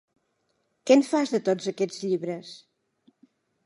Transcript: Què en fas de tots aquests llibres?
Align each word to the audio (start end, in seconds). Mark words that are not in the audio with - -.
Què 0.87 0.97
en 1.01 1.05
fas 1.11 1.35
de 1.35 1.41
tots 1.51 1.71
aquests 1.75 2.03
llibres? 2.09 2.59